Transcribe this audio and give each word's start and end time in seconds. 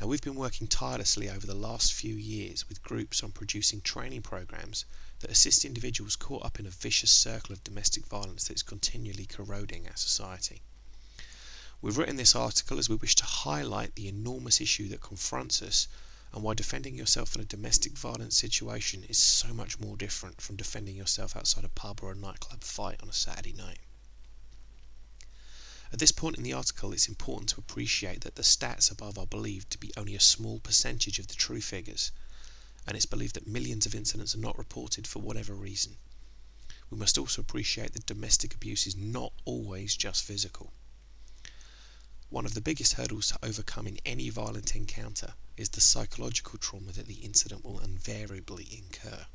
Now, 0.00 0.06
we've 0.06 0.22
been 0.22 0.36
working 0.36 0.68
tirelessly 0.68 1.28
over 1.28 1.44
the 1.44 1.54
last 1.54 1.92
few 1.92 2.14
years 2.14 2.68
with 2.68 2.84
groups 2.84 3.24
on 3.24 3.32
producing 3.32 3.80
training 3.80 4.22
programs 4.22 4.84
that 5.18 5.30
assist 5.30 5.64
individuals 5.64 6.14
caught 6.14 6.44
up 6.44 6.60
in 6.60 6.66
a 6.66 6.70
vicious 6.70 7.10
circle 7.10 7.52
of 7.52 7.64
domestic 7.64 8.06
violence 8.06 8.44
that 8.44 8.54
is 8.54 8.62
continually 8.62 9.26
corroding 9.26 9.88
our 9.88 9.96
society. 9.96 10.62
We've 11.80 11.96
written 11.96 12.16
this 12.16 12.34
article 12.34 12.80
as 12.80 12.88
we 12.88 12.96
wish 12.96 13.14
to 13.16 13.24
highlight 13.24 13.94
the 13.94 14.08
enormous 14.08 14.60
issue 14.60 14.88
that 14.88 15.00
confronts 15.00 15.62
us 15.62 15.86
and 16.32 16.42
why 16.42 16.54
defending 16.54 16.96
yourself 16.96 17.36
in 17.36 17.40
a 17.40 17.44
domestic 17.44 17.96
violence 17.96 18.36
situation 18.36 19.04
is 19.04 19.16
so 19.16 19.54
much 19.54 19.78
more 19.78 19.96
different 19.96 20.40
from 20.40 20.56
defending 20.56 20.96
yourself 20.96 21.36
outside 21.36 21.62
a 21.62 21.68
pub 21.68 22.00
or 22.02 22.10
a 22.10 22.16
nightclub 22.16 22.64
fight 22.64 23.00
on 23.00 23.08
a 23.08 23.12
Saturday 23.12 23.52
night. 23.52 23.78
At 25.92 26.00
this 26.00 26.10
point 26.10 26.36
in 26.36 26.42
the 26.42 26.52
article, 26.52 26.92
it's 26.92 27.06
important 27.06 27.50
to 27.50 27.60
appreciate 27.60 28.22
that 28.22 28.34
the 28.34 28.42
stats 28.42 28.90
above 28.90 29.16
are 29.16 29.26
believed 29.26 29.70
to 29.70 29.78
be 29.78 29.92
only 29.96 30.16
a 30.16 30.20
small 30.20 30.58
percentage 30.58 31.20
of 31.20 31.28
the 31.28 31.36
true 31.36 31.60
figures, 31.60 32.10
and 32.88 32.96
it's 32.96 33.06
believed 33.06 33.36
that 33.36 33.46
millions 33.46 33.86
of 33.86 33.94
incidents 33.94 34.34
are 34.34 34.38
not 34.38 34.58
reported 34.58 35.06
for 35.06 35.20
whatever 35.20 35.54
reason. 35.54 35.96
We 36.90 36.98
must 36.98 37.16
also 37.16 37.40
appreciate 37.40 37.92
that 37.92 38.06
domestic 38.06 38.52
abuse 38.52 38.84
is 38.86 38.96
not 38.96 39.32
always 39.44 39.94
just 39.96 40.24
physical. 40.24 40.72
One 42.30 42.44
of 42.44 42.52
the 42.52 42.60
biggest 42.60 42.92
hurdles 42.92 43.28
to 43.28 43.38
overcome 43.42 43.86
in 43.86 43.98
any 44.04 44.28
violent 44.28 44.76
encounter 44.76 45.32
is 45.56 45.70
the 45.70 45.80
psychological 45.80 46.58
trauma 46.58 46.92
that 46.92 47.06
the 47.06 47.24
incident 47.24 47.64
will 47.64 47.80
invariably 47.80 48.68
incur. 48.70 49.26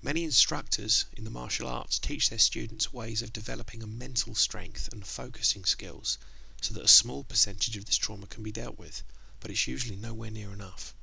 Many 0.00 0.22
instructors 0.22 1.06
in 1.12 1.24
the 1.24 1.30
martial 1.30 1.66
arts 1.66 1.98
teach 1.98 2.28
their 2.28 2.38
students 2.38 2.92
ways 2.92 3.22
of 3.22 3.32
developing 3.32 3.82
a 3.82 3.88
mental 3.88 4.36
strength 4.36 4.88
and 4.92 5.04
focusing 5.04 5.64
skills 5.64 6.16
so 6.60 6.72
that 6.74 6.84
a 6.84 6.88
small 6.88 7.24
percentage 7.24 7.76
of 7.76 7.86
this 7.86 7.96
trauma 7.96 8.28
can 8.28 8.44
be 8.44 8.52
dealt 8.52 8.78
with, 8.78 9.02
but 9.40 9.50
it's 9.50 9.66
usually 9.66 9.96
nowhere 9.96 10.30
near 10.30 10.52
enough. 10.52 10.94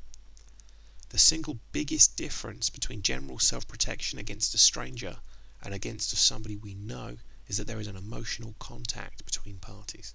The 1.10 1.18
single 1.18 1.60
biggest 1.74 2.16
difference 2.16 2.70
between 2.70 3.02
general 3.02 3.40
self 3.40 3.68
protection 3.68 4.20
against 4.20 4.56
a 4.56 4.58
stranger 4.58 5.20
and 5.62 5.74
against 5.74 6.16
somebody 6.16 6.56
we 6.56 6.76
know 6.76 7.18
is 7.50 7.58
that 7.58 7.68
there 7.68 7.82
is 7.82 7.88
an 7.88 7.98
emotional 7.98 8.56
contact 8.60 9.26
between 9.26 9.58
parties. 9.58 10.14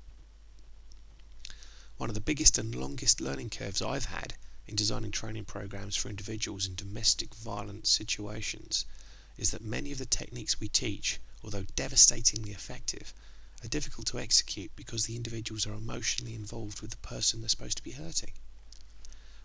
One 2.01 2.09
of 2.09 2.15
the 2.15 2.21
biggest 2.23 2.57
and 2.57 2.75
longest 2.75 3.21
learning 3.21 3.51
curves 3.51 3.83
I've 3.83 4.07
had 4.07 4.33
in 4.67 4.75
designing 4.75 5.11
training 5.11 5.45
programs 5.45 5.97
for 5.97 6.09
individuals 6.09 6.67
in 6.67 6.75
domestic 6.75 7.35
violence 7.35 7.91
situations 7.91 8.87
is 9.37 9.51
that 9.51 9.61
many 9.61 9.93
of 9.93 9.99
the 9.99 10.07
techniques 10.07 10.59
we 10.59 10.69
teach, 10.69 11.21
although 11.45 11.67
devastatingly 11.77 12.53
effective, 12.53 13.13
are 13.63 13.69
difficult 13.69 14.07
to 14.07 14.19
execute 14.19 14.75
because 14.77 15.05
the 15.05 15.15
individuals 15.15 15.67
are 15.67 15.75
emotionally 15.75 16.35
involved 16.35 16.81
with 16.81 16.91
the 16.91 16.97
person 16.97 17.43
they're 17.43 17.51
supposed 17.51 17.77
to 17.77 17.85
be 17.85 17.91
hurting. 17.91 18.33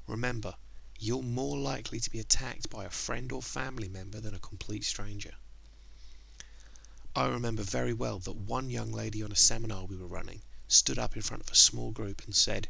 Remember, 0.08 0.56
you're 0.98 1.24
more 1.24 1.58
likely 1.58 2.00
to 2.00 2.10
be 2.10 2.20
attacked 2.20 2.70
by 2.70 2.86
a 2.86 2.90
friend 2.90 3.34
or 3.34 3.42
family 3.42 3.90
member 3.90 4.22
than 4.22 4.34
a 4.34 4.40
complete 4.40 4.86
stranger. 4.86 5.34
I 7.18 7.28
remember 7.28 7.64
very 7.64 7.92
well 7.92 8.20
that 8.20 8.38
one 8.38 8.70
young 8.70 8.94
lady 8.94 9.22
on 9.22 9.34
a 9.34 9.36
seminar 9.36 9.84
we 9.84 9.98
were 9.98 10.08
running 10.08 10.42
stood 10.68 10.98
up 10.98 11.16
in 11.16 11.22
front 11.22 11.44
of 11.44 11.52
a 11.52 11.56
small 11.56 11.92
group 11.92 12.24
and 12.26 12.36
said, 12.36 12.70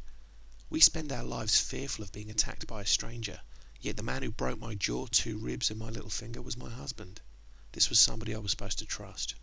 We 0.70 0.82
spend 0.82 1.12
our 1.12 1.24
lives 1.24 1.60
fearful 1.60 2.04
of 2.04 2.12
being 2.12 2.30
attacked 2.30 2.68
by 2.68 2.82
a 2.82 2.86
stranger, 2.86 3.42
yet 3.80 3.96
the 3.96 4.04
man 4.04 4.22
who 4.22 4.32
broke 4.32 4.60
my 4.60 4.76
jaw, 4.76 5.08
two 5.08 5.38
ribs, 5.38 5.70
and 5.70 5.80
my 5.80 5.90
little 5.90 6.10
finger 6.10 6.42
was 6.42 6.58
my 6.58 6.70
husband. 6.70 7.22
This 7.72 7.90
was 7.90 8.00
somebody 8.00 8.36
I 8.36 8.40
was 8.40 8.52
supposed 8.52 8.80
to 8.80 8.86
trust. 8.86 9.36